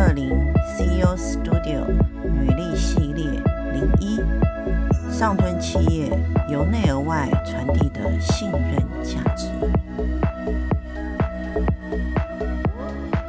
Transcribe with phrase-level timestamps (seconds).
[0.00, 0.30] 二零
[0.76, 1.84] CEO Studio
[2.22, 3.24] 女力系列
[3.72, 4.20] 零一，
[5.12, 6.08] 上尊企业
[6.48, 9.48] 由内而外传递的信任价值。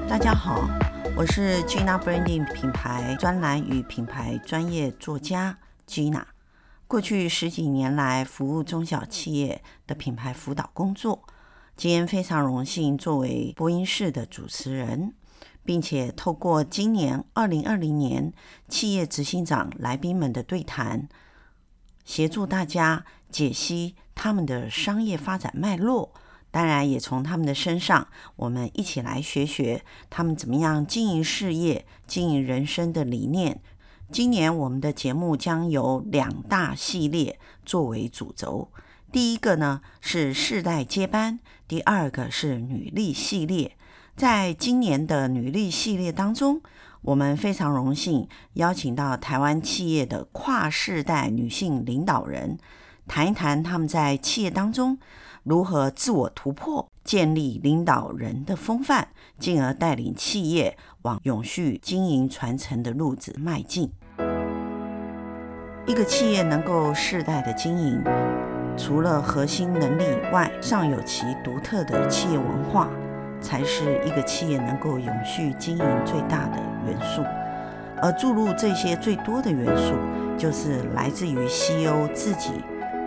[0.07, 0.69] 大家好，
[1.17, 5.57] 我是 Gina Branding 品牌专栏与品牌专业作家
[5.87, 6.21] Gina。
[6.87, 11.23] 过去十几年来，服务中小企业的品牌辅导工作。
[11.75, 15.13] 今天非常荣幸作为播音室的主持人，
[15.69, 18.33] 并且透过今年二零二零年
[18.67, 21.07] 企业执行长来宾们的对谈，
[22.03, 26.11] 协助大家解析他们的商业发展脉络。
[26.49, 33.61] 当然，也从他们的身上，我们一起来学学他们怎么样经营事业、经营人生的理念。
[34.11, 38.71] 今年我们的节目将有两大系列作为主轴。
[39.11, 43.75] 第一个呢是世代接班，第二个是女力系列。
[44.19, 46.59] 在今年的女力系列当中，
[47.03, 52.57] 我们非常荣幸邀请到台湾企业的跨世代女性领导人，
[53.07, 54.97] 谈一谈他们在企业当中
[55.43, 59.07] 如何自我突破，建立领导人的风范，
[59.39, 63.89] 进而带领企业往永续经营传承的路子迈进。
[65.87, 68.03] 一个企业能够世代的经营。
[68.75, 72.89] 除了核心能力以外，尚有其独特的企业文化，
[73.41, 77.23] 才是一个企业能够永续经营最大的元素。
[78.01, 79.93] 而注入这些最多的元素，
[80.37, 82.51] 就是来自于 CEO 自己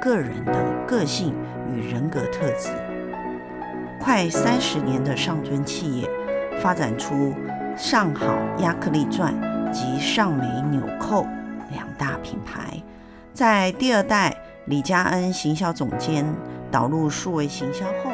[0.01, 1.35] 个人的个性
[1.75, 2.69] 与人格特质。
[4.01, 6.09] 快三十年的上尊企业，
[6.61, 7.35] 发展出
[7.77, 9.33] 上好亚克力钻
[9.73, 11.27] 及上美纽扣
[11.71, 12.83] 两大品牌，
[13.33, 14.37] 在第二代。
[14.67, 16.25] 李家恩行销总监
[16.71, 18.13] 导入数位行销后，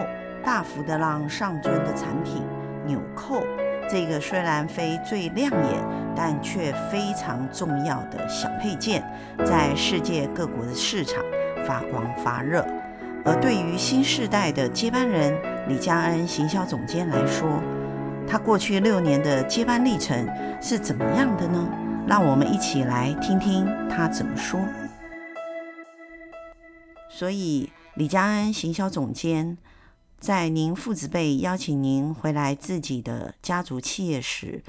[0.49, 2.43] 大幅的让上尊的产品
[2.87, 3.43] 纽扣
[3.87, 5.85] 这个虽然非最亮眼，
[6.17, 9.05] 但却非常重要的小配件，
[9.45, 11.23] 在世界各国的市场
[11.67, 12.67] 发光发热。
[13.27, 15.39] 而对于新世代的接班人
[15.69, 17.63] 李家恩行销总监来说，
[18.27, 20.27] 他过去六年的接班历程
[20.63, 21.69] 是怎么样的呢？
[22.07, 24.59] 让我们一起来听听他怎么说。
[27.11, 29.59] 所以，李家恩行销总监，
[30.21, 34.63] 在您父子辈邀请您回来自己的家族企业时，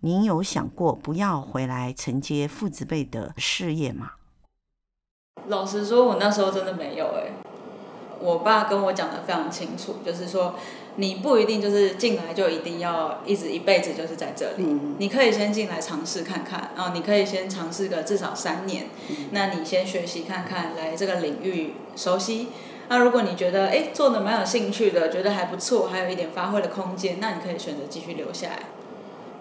[0.00, 4.12] 您有想过不要回来承接父子辈的事业吗？
[5.46, 7.32] 老实说，我那时候真的没有哎。
[8.20, 10.54] 我爸跟我讲的非常清楚，就是说。
[10.96, 22.50] 你不一定就是进来就一定要一直一辈子就是在这里，嗯、你可以先进来尝试看看，然后你可以先尝试个至少三年，嗯、那你先学习看看，来这个领域熟悉。
[22.88, 28.58] 那如果你觉得哎做的蛮有兴趣的，觉得还不错，还有一点发挥的空间，那你可以选择继续留下来。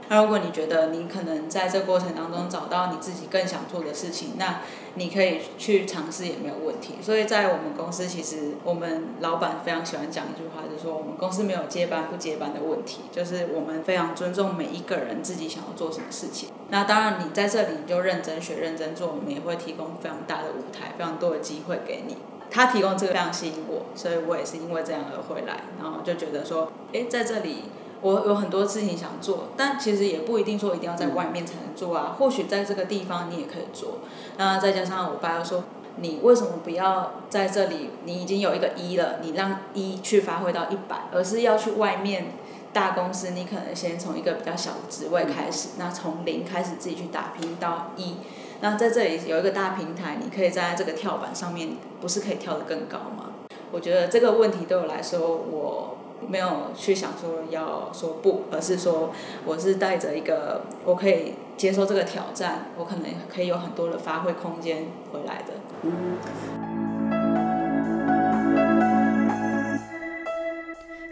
[0.09, 4.59] 那如果你觉得你可能在这过程当中找到你自己更想做的事情，那
[4.96, 6.96] 你可以去尝试也没有问题。
[7.02, 16.50] 所以在我们公司，其实我们老板非常喜欢讲一句话，就是说我们公司没有接班不接班的问题，就是我们非常尊重每一个人自己想要做什么事情。
[16.70, 22.18] 那当然你在这里你就认真学、认真做，我们也会提供非常大的舞台、非常多的机会给你。
[22.53, 27.64] 他提供这个非常吸引我，所以我也是因为这样而回来，然后就觉得说，哎，在这里。
[28.06, 32.14] 我有很多事情想做，但其实也不一定说一定要在外面才能做啊。
[32.19, 34.00] 或许在这个地方你也可以做。
[34.36, 35.64] 那再加上我爸又说，
[35.96, 37.91] 你为什么不要在这里？
[38.03, 42.34] 你已经有一个一了，你让一去发挥到一百，而是要去外面
[42.74, 48.18] 大公司，你可能先从一个比较小的职位开始，那从零开始自己去打拼到一。
[48.63, 53.34] 那在这里有一个大平台，你可以站在这个跳板上面，不是可以跳得更高吗？
[53.74, 55.97] 我觉得这个问题对我来说，我。
[56.25, 59.12] 没有去想说要说不，而是说
[59.46, 66.92] 我是带着一个我可以接受这个挑战，我可能可以有很多的发挥空间回来的。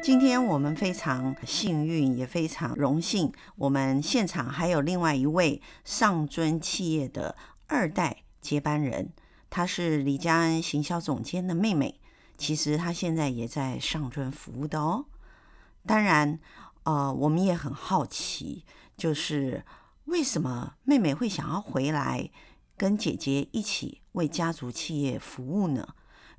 [0.03, 7.35] 今天我们非常幸运，也非常荣幸，我们现场还有另外一位上尊企业的
[7.67, 9.13] 二代接班人，
[9.51, 11.99] 她是李家恩行销总监的妹妹。
[12.35, 15.05] 其实她现在也在上尊服务的哦。
[15.85, 16.39] 当然，
[16.81, 18.65] 呃，我们也很好奇，
[18.97, 19.63] 就是
[20.05, 22.27] 为什么妹妹会想要回来
[22.75, 25.87] 跟姐姐一起为家族企业服务呢？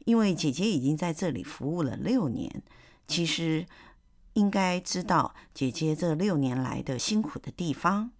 [0.04, 2.64] 因为姐姐已经在这里服务了六年，
[3.12, 3.66] 其实
[4.32, 8.10] 应该知道姐姐这六年来的辛苦的地方，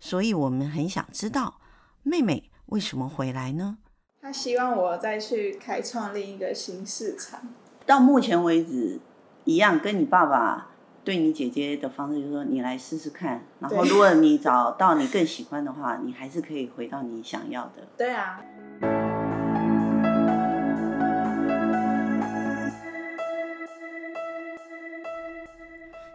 [0.00, 1.60] 所以我们很想知道
[2.02, 3.76] 妹妹为什么回来呢？
[4.22, 7.40] 她希望我再去开创另一个新市场。
[7.84, 8.98] 到目前为止，
[9.44, 10.70] 一样跟你爸爸
[11.04, 17.86] 对你姐姐的方式就是说，你来试试看，然后如果你找到你更喜欢的话，你还是可以回到你想要的。
[17.98, 18.42] 对啊。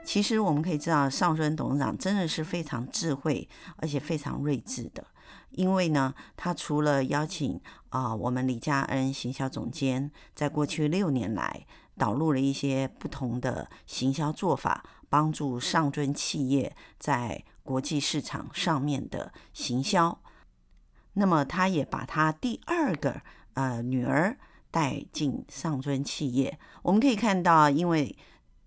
[0.09, 5.05] 其实我们可以知道，尚尊董事长真的是非常智慧，而且非常睿智的。
[5.51, 11.63] 因为呢，他除了邀请啊、我们李家恩行销总监，在过去六年来
[11.95, 20.19] 导入了一些不同的行销做法，帮助尚尊企业在国际市场上面的行销。
[21.13, 23.21] 那么，他也把他第二个
[23.53, 24.35] 呃女儿
[24.71, 26.57] 带进尚尊企业。
[26.81, 28.17] 我们可以看到，因为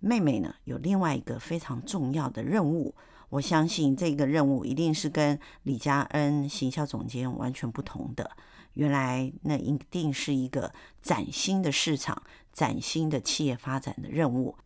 [0.04, 2.92] 妹妹呢，有另外一个非常重要的任务，
[3.28, 8.28] 我相信这个任务一定是跟李家恩行销总监完全不同的。
[8.74, 12.20] 原来那一定是一个崭新的市场、
[12.52, 14.56] 崭新的企业发展的任务。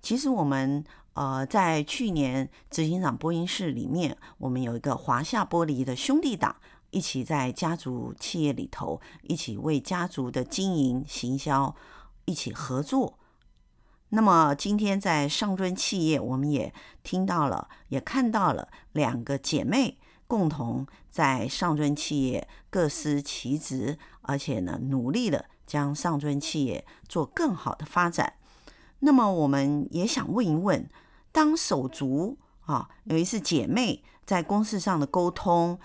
[0.00, 0.82] 其实我们
[1.12, 6.56] 呃在去年执行长播音室里面，我们有一个华夏玻璃的兄弟党，
[6.90, 11.76] 一起在家族企业里头，一起为家族的经营行销
[12.24, 13.18] 一起合作。
[14.14, 16.70] 那么今天在尚尊企业，我们也
[17.02, 28.34] 听到了，也看到了两个姐妹共同在尚尊企业各司其职，而且呢努力的将尚尊企业做更好的发展。
[28.98, 30.86] 那么我们也想问一问，
[31.32, 32.36] 当手足
[32.66, 35.78] 啊，有一次姐妹在公事上的沟通，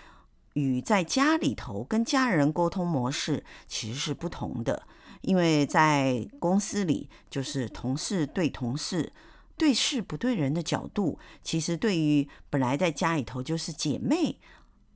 [0.51, 4.83] 与在家里头跟家人沟通模式其实是不同的。
[5.21, 9.11] 因为在公司里，就是同事对同事，
[9.57, 14.39] 对事不对人的角度，其实对于本来在家里头就是姐妹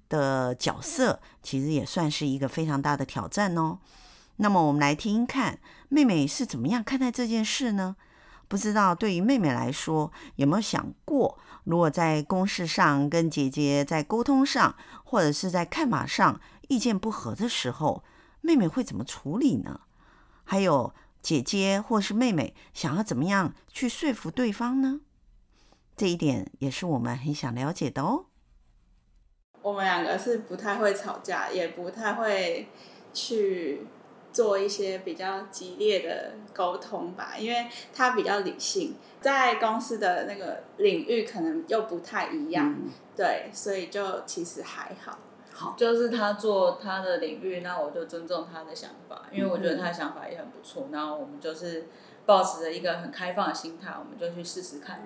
[0.10, 3.80] 的角色，其实也算是一个非常大的挑战哦。
[4.38, 5.60] 那么我们来听听看，
[5.90, 7.96] 妹妹是怎么样看待这件事呢？
[8.48, 14.76] 不知道对于妹妹来说，有没有想过，如果在公事上跟姐姐在沟通上，
[15.06, 18.04] 或者是在看法上意见不合的时候，
[18.42, 19.80] 妹妹会怎么处理呢？
[20.44, 25.02] 还有姐姐或是妹妹想要怎么样去说服对方呢？
[25.96, 28.26] 这一点也是我们很想了解的哦。
[29.62, 32.68] 我们两个是不太会吵架，也不太会
[33.14, 33.86] 去
[34.34, 45.20] 做一些比较激烈的沟通吧，因为他比较理性，在公司的那个领域可能又不太一样，嗯、对，所以就其实还好。
[45.78, 50.88] 就是他做他的领域，那我就尊重他的想法，因为我觉得他的想法也很不错。
[50.92, 51.88] 然后我们就是
[52.26, 55.02] 保持着一个很开放的心态，我们就去试试看。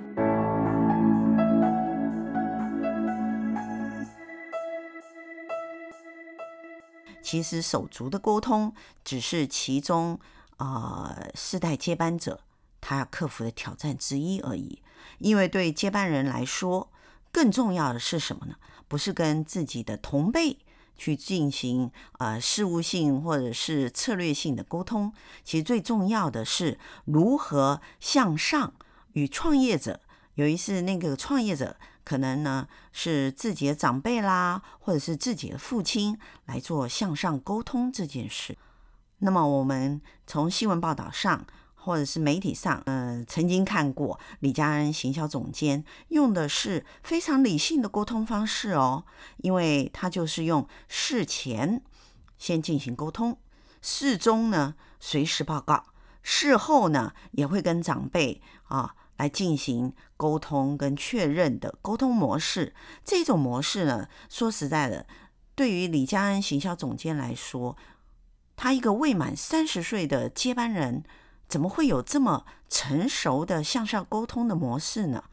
[7.22, 8.72] 其实手足的沟通
[9.04, 10.20] 只是其中
[10.58, 12.40] 呃世代接班者
[12.80, 14.82] 他要克服的挑战之一而已，
[15.18, 16.88] 因为对接班人来说，
[17.36, 18.56] 更重要的是什么呢？
[18.88, 20.58] 不是跟自己的同辈
[20.96, 25.12] 去进行呃事务性或者是策略性的沟通，
[25.44, 28.74] 其实最重要的是如何向上
[29.12, 30.00] 与创业者，
[30.36, 38.58] 有一次那个创业者可能呢是自己的长辈啦，或者是自己的父亲来做向上沟通这件事。
[39.18, 41.46] 那么我们从新闻报道上。
[41.86, 49.06] 或者是媒体上，呃，曾经看过李家恩行销总监用的是非常理性的沟通方式哦，
[49.38, 51.84] 因为他就是用事前
[52.40, 53.38] 先进行沟通，
[53.84, 55.86] 事中呢随时报告，
[56.24, 62.74] 事后呢也会跟长辈啊来进行沟通跟确认的沟通模式。
[63.04, 65.06] 这种模式呢，说实在的，
[65.54, 67.78] 对于李家恩行销总监来说，
[68.56, 71.04] 他一个未满三十岁的接班人。
[71.48, 75.24] 怎么会有这么成熟的向上沟通的模式呢？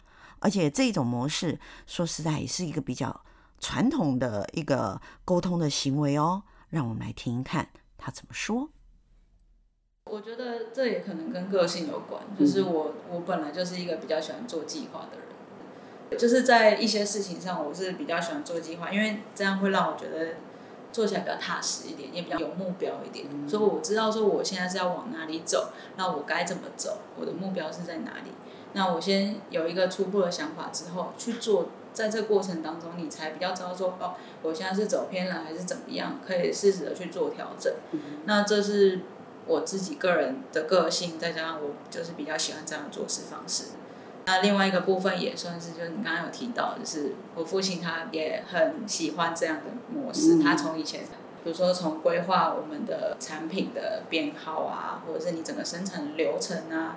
[0.40, 3.24] 而且这种模式说实在也是一个比较
[3.60, 6.42] 传统的一个沟通的行为哦。
[6.68, 8.70] 让我们来听听看他怎么说。
[10.04, 20.34] 我觉得这也可能跟个性有关，就是我我本来就是一个比较喜欢做计划的人，就是在一些事情上我是比较喜欢做计划，因为这样会让我觉得。
[20.92, 28.30] 做起来比较踏实一点，也比较有目标一点，嗯、所以我知道说我现在是要往哪里走，那我该怎么走，我的目标是在哪里？
[28.74, 37.72] 那我先有一个初步的想法之后去做，在这过程当中，你才比较知道说哦，我现在是走偏了还是怎么样，可以适时的去做调整。
[37.90, 39.00] 嗯、那这是
[39.46, 43.64] 我自己个人的个性，再加上我就是比较喜欢这样的做事方式。
[44.24, 49.62] 那另外一个部分也算是，就是你刚刚有提到，就是我父亲他也很喜欢这样的
[49.92, 50.40] 模式。
[50.40, 51.00] 他从以前，
[51.42, 56.96] 比如说从规划我们的产品的编号啊，或者是你整个生产流程啊，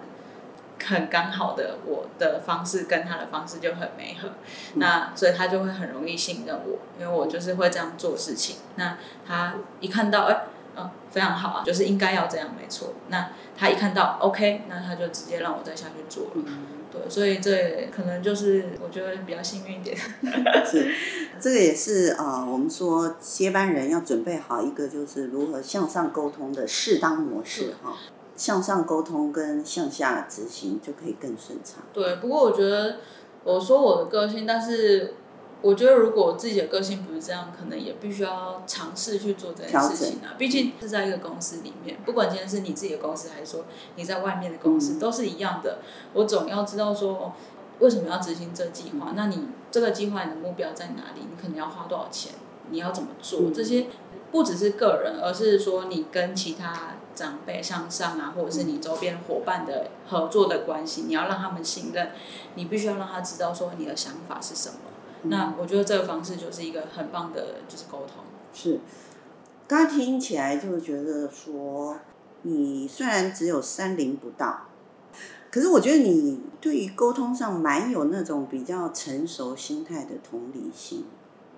[0.84, 4.30] 很刚好的，我的方式跟他的方式就很没合，
[4.76, 8.58] 那所以他就会很容易信任我，因为我就是会这样做事情。
[8.76, 10.44] 那他一看到，哎，
[10.78, 12.94] 嗯，非常好啊，就是应该要这样，没错。
[13.08, 16.52] 那他一看到，OK，那他就直接让我再下去做了。
[17.04, 19.96] 对，所以这可能就是我觉得比较幸运一点。
[20.66, 20.90] 是，
[21.40, 27.98] 这个也是啊、呃，我们说接班人要准备好一个就是如何向上沟通的适当模式哈。
[28.38, 31.82] 向上沟通跟向下执行就可以更顺畅。
[31.94, 32.98] 对，不过我觉得
[33.46, 35.14] 我说我的个性，但是
[35.62, 40.36] 我觉得如果自己的个性不是这样，可能也必须要尝试去做这件事情啊。
[40.38, 45.80] 毕竟是在一个公司里面，不管今天是你自己的公司，还是说你在外面的公司，嗯、都是一样的。
[46.14, 47.34] 我总要知道说
[47.80, 51.22] 为什么要执行这计划，那你这个计划你的目标在哪里？
[51.22, 52.34] 你可能要花多少钱？
[52.70, 53.40] 你要怎么做？
[53.42, 53.88] 嗯、这些
[54.32, 56.92] 不只是个人，而是说你跟其他。
[57.16, 62.12] 长辈向上啊，或者是你周边伙伴的合作的关系，你要让他们信任，
[62.56, 64.76] 你必须要让他知道说你的想法是什么。
[65.26, 68.24] 嗯、那我觉得这个方式就是一个很棒的，就是沟通。
[68.54, 68.80] 是，
[69.68, 71.98] 刚刚听起来就觉得说，
[72.44, 74.68] 你虽然只有三零不到，
[75.52, 81.06] 可是我觉得你对于沟通上蛮有那种比较成熟心态的同理心，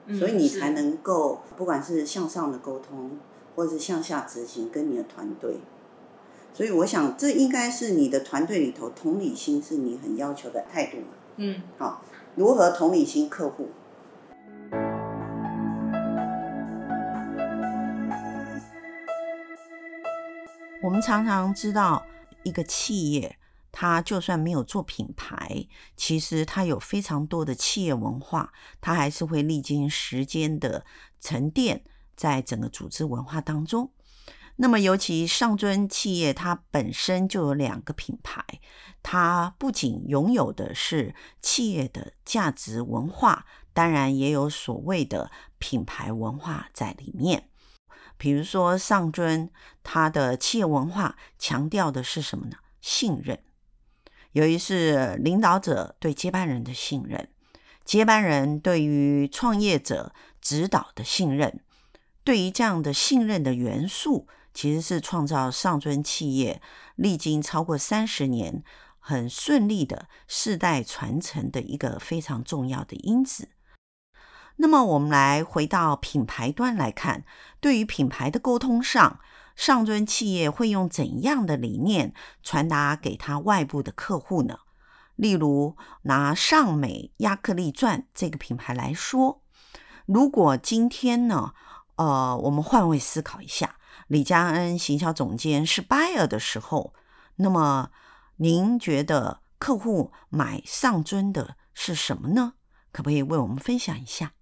[0.07, 3.11] 嗯、所以你才能够不管是向上的沟通。
[3.57, 5.57] 或者是向下执行跟你的团队，
[6.53, 11.07] 所以我想这应该是你的团队里头同理心是你很要求的态度嘛。
[11.37, 12.03] 嗯，好，
[12.37, 13.67] 如何同理心客户？
[20.83, 22.05] 我们常常知道
[22.43, 23.39] 一个企业，
[23.71, 25.65] 它就算没有做品牌，
[25.95, 30.85] 其实它有非常多的企业文化，它还是会历经时间的
[31.19, 31.83] 沉淀。
[32.15, 33.91] 在整个组织文化当中，
[34.59, 38.43] 那么尤其上尊企业，它本身就有两个品牌，
[39.03, 47.49] 它不仅拥有的是企业的价值文化，当然也有所谓的品牌文化在里面。
[48.17, 49.51] 比如说上尊，
[49.83, 52.57] 它的企业文化强调的是什么呢？
[52.81, 53.39] 信任，
[54.31, 57.29] 由于是领导者对接班人的信任，
[57.85, 61.61] 接班人对于创业者指导的信任。
[62.23, 66.59] 对于这样的信任的元素，其实是创造上尊企业
[66.95, 68.63] 历经超过三十年
[68.97, 73.49] 很顺利的世代传承的一个非常重要的因子。
[74.55, 77.23] 那么，我们来回到品牌端来看，
[77.59, 79.19] 对于品牌的沟通上，
[79.55, 84.57] 上尊企业会用怎样的理念传达给他外部的客户呢？
[85.15, 89.43] 例如，拿尚美亚克力钻这个品牌来说，
[90.07, 91.53] 如果今天呢，
[91.97, 93.76] 呃，我们换位思考一下，
[94.07, 96.93] 李佳恩行销总监是 buyer 的时候，
[97.35, 97.91] 那么
[98.37, 102.53] 您觉得客户买上尊的是什么呢？
[102.91, 104.33] 可不可以为我们分享一下？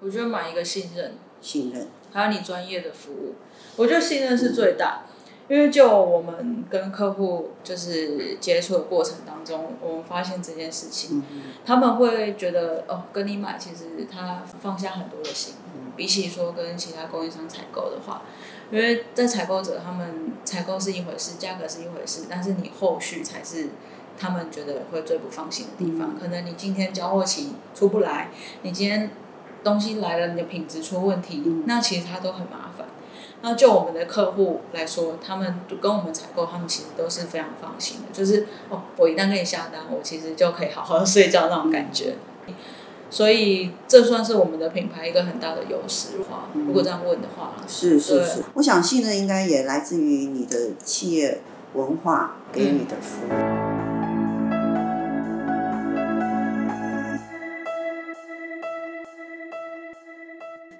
[0.00, 3.34] 我觉得买一个信任，信任，还有你专业的服务，
[3.76, 5.02] 我觉得信任是最大。
[5.06, 5.14] 嗯
[5.48, 11.22] 因为就我们跟客户就是接触的过程当中，我们发现这件事情，
[11.64, 15.54] 他们会觉得哦，跟你买其实他放下很多的心，
[15.98, 18.22] 比起说跟其他供应商采购的话，
[18.70, 23.70] 因为在采购者他们采购是一回事，价格是一回事，但是你后续才是
[24.16, 26.16] 他们觉得会最不放心的地方。
[26.18, 28.30] 可能你今天交货期出不来，
[28.62, 29.10] 你今天
[29.64, 32.86] 东西来了，你的品质出问题，那其实他都很麻烦。
[33.40, 38.12] 那就我们的客户来说，他们跟我们采购，他们其实都是非常放心的。
[38.12, 42.14] 就是哦，我一旦给你下单，我其实就可以好好睡觉那种感觉。
[43.10, 48.42] 所以这算是我们的品牌一个很大的优势话，如果这样问的话，是是是。
[48.54, 51.40] 我想信任应该也来自于你的企业
[51.74, 53.30] 文化给你的服务。
[53.30, 53.58] 嗯、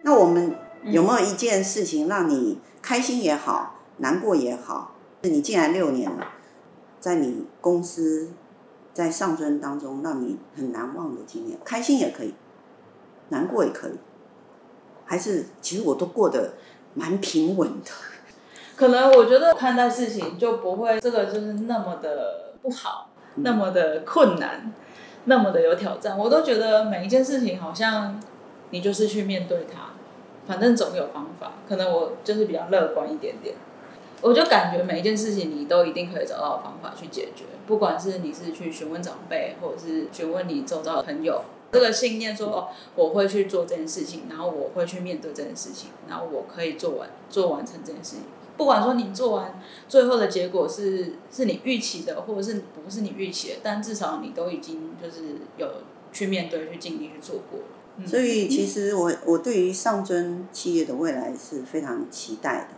[0.02, 0.54] 那我们。
[0.84, 4.94] 有没有一件事情让你开心也好，难过也好？
[5.22, 6.28] 你进来六年了，
[6.98, 8.30] 在你公司，
[8.98, 12.34] 在上尊当中，让你很难忘的经验，开心也可以，
[13.28, 13.92] 难过也可以，
[15.04, 16.54] 还是其实我都过得
[16.94, 17.92] 蛮平稳的。
[18.74, 24.72] 可能我觉得看待事情就不会这个就是那么的不好，嗯、那么的困难，
[25.26, 26.18] 那么的有挑战。
[26.18, 28.20] 我都觉得每一件事情好像
[28.70, 29.90] 你就是去面对它。
[30.44, 33.54] 反正总有方法，可能我就是比较乐观一点点，
[34.20, 48.22] 我就感觉每一件事情你都一定可以找到方法去解决，不管是你是去询问长辈，或者是询问你周遭的朋友，这个信念说哦，我会去做这件事情，然后我会去面对这件事情，然后我可以做完做完成这件事情，
[48.56, 55.68] 不管说你做完最后的结果是是你预期的，或者是不是你预期的，但至少你都已经就是有
[56.12, 57.66] 去面对、去尽力去做过了。
[57.98, 62.77] 嗯、所以其实我我对于上尊企业的未来是非常期待的。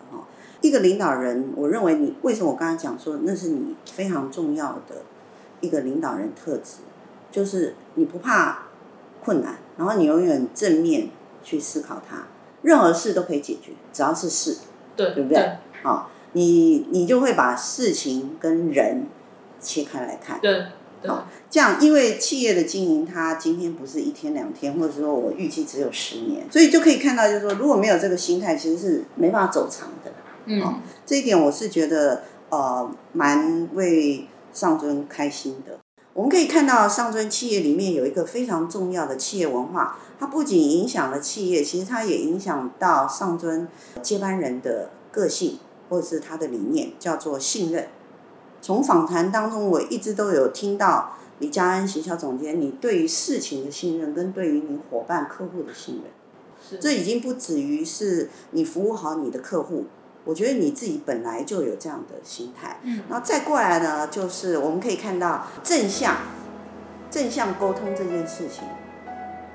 [0.61, 5.03] 一个领导人，我认为你为什么我刚才讲说那是你非常重要的
[5.61, 6.83] 一个领导人特质，
[7.31, 8.65] 就是你不怕
[9.23, 11.09] 困难，然后你永远正面
[11.43, 12.27] 去思考它，
[12.63, 14.59] 任何事都可以解决，只要是事。
[14.97, 15.51] 对，对不对？
[15.83, 19.07] 好，你你就会把事情跟人
[19.61, 20.39] 切开来看。
[20.43, 20.65] 对，
[21.07, 30.13] 好，这样，因为企业的经营，它今天不是一天两天，或者说我预计只有十年，所以就可以看到，就是说，如果没有这个心态，其实是没办法走长的。
[30.47, 35.79] 嗯，这一点我是觉得呃，蛮为上尊开心的。
[36.13, 43.69] 我们可以看到，上尊企业里面有一个非常重要的企业文化，它不仅影响了企业，其实它也影响到上尊
[44.03, 47.89] 接班人的个性，或者是他的理念，叫做信任。
[48.61, 56.05] 从访谈当中，我一直都有听到李家恩行销总监，你对于事情的信任，跟对于你伙伴、客户的信任，
[56.61, 59.85] 是这已经不止于是你服务好你的客户。
[60.25, 66.17] 我觉得你自己本来就有这样的心态，嗯，然后再过来呢，就是我们可以看到正向、
[67.11, 68.65] 正向沟通这件事情，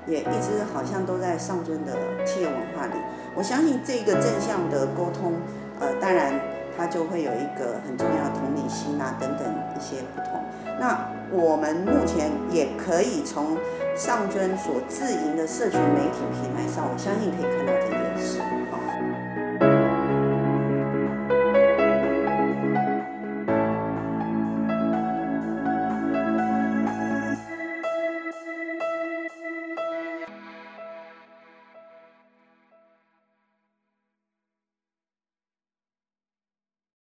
[0.06, 1.92] 也一直好像都在上尊的
[2.24, 2.94] 企业文化里。
[3.34, 5.34] 我相信这个正向的沟通，
[5.78, 6.32] 呃，当然
[6.76, 9.46] 它就会有一个很重要的同理心啊等等
[9.76, 10.42] 一些不同。
[10.80, 13.56] 那我们目前也可以从
[13.96, 18.55] 上尊所自营的社群媒体平台上，我相信可以看到这件事。